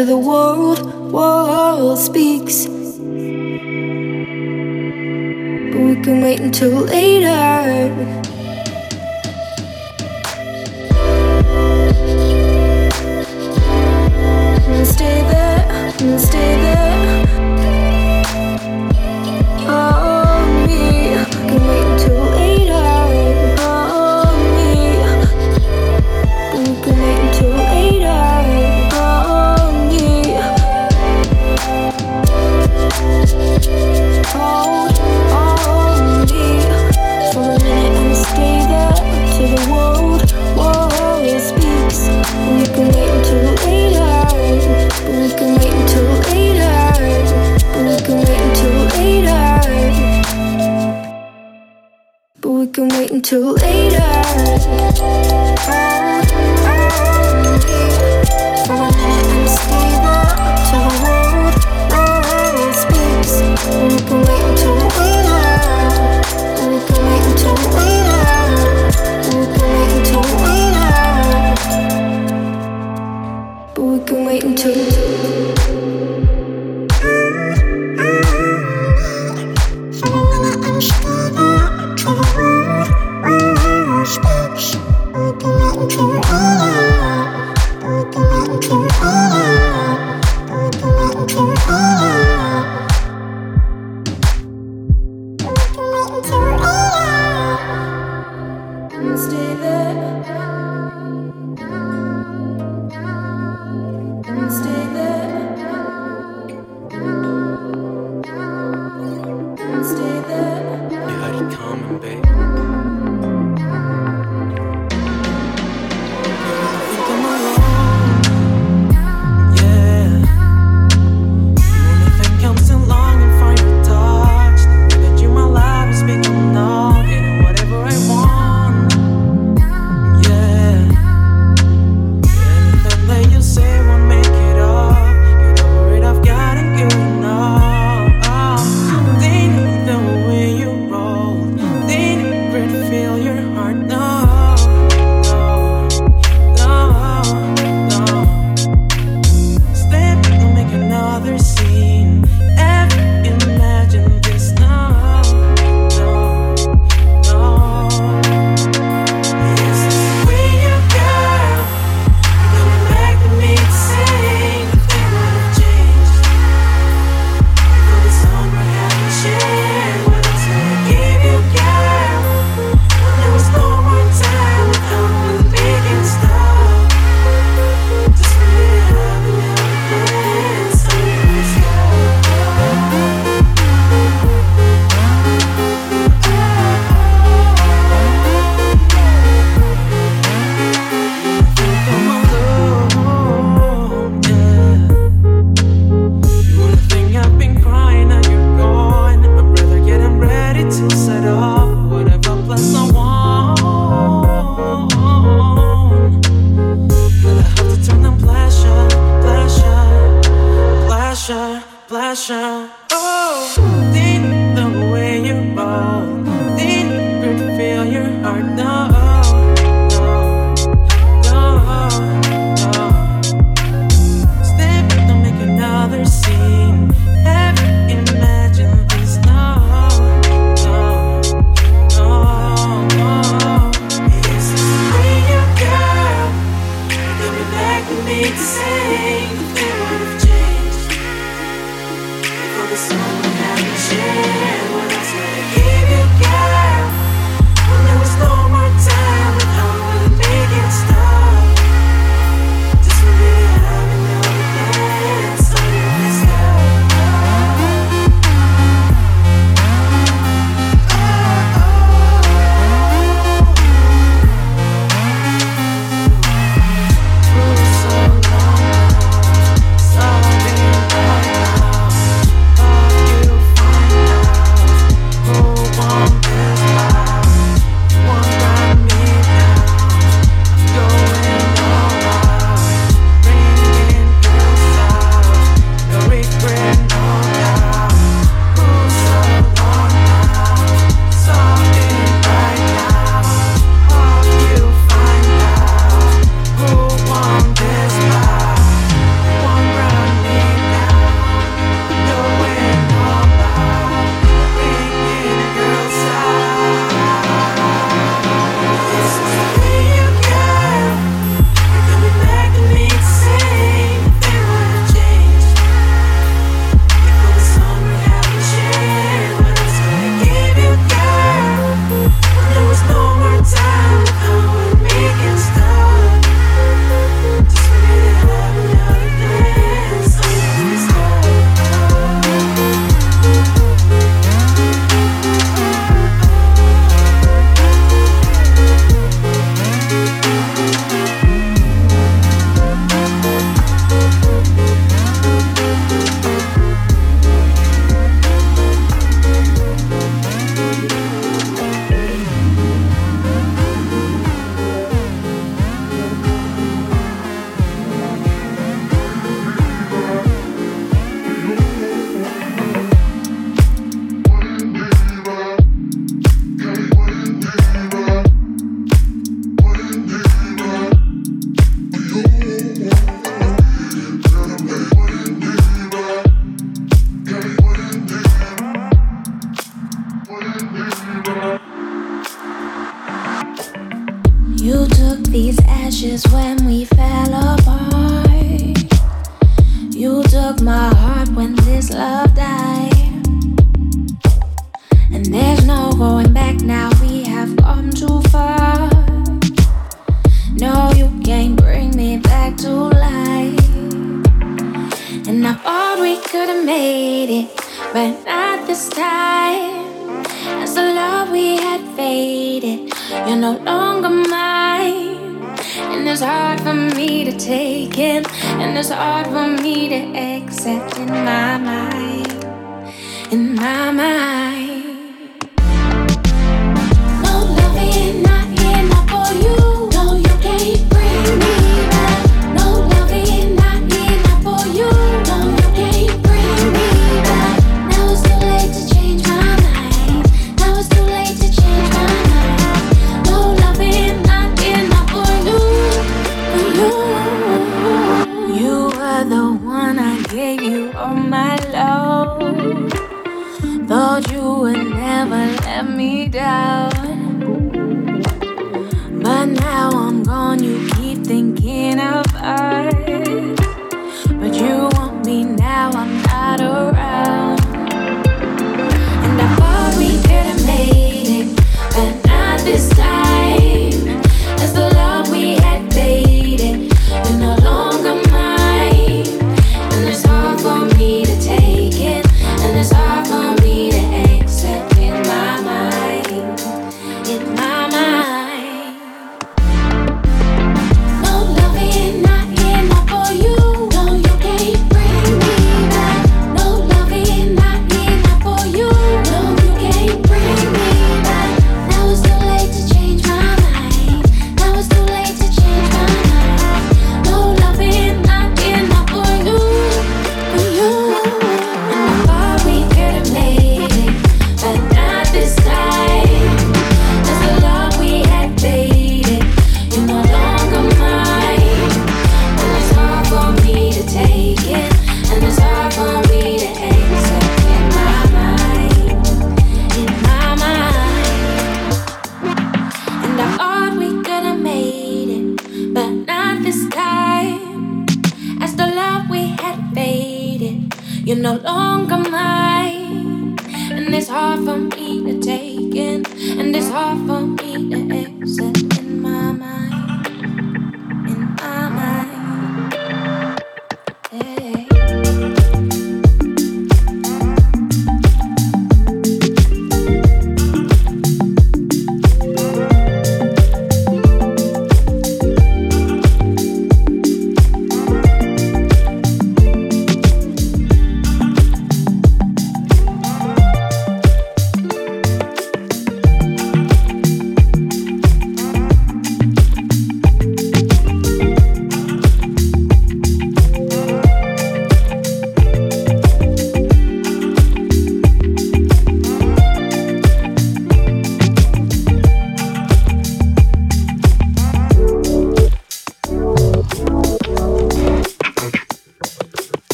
to 0.00 0.06
the 0.06 0.16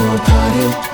for 0.00 0.14
a 0.14 0.18
party 0.18 0.89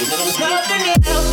Nothing 0.00 1.04
else. 1.08 1.27